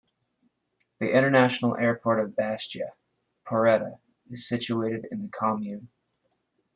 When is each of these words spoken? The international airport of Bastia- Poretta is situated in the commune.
The 0.99 1.15
international 1.15 1.77
airport 1.77 2.21
of 2.21 2.35
Bastia- 2.35 2.91
Poretta 3.45 3.99
is 4.31 4.49
situated 4.49 5.05
in 5.11 5.21
the 5.21 5.29
commune. 5.29 5.89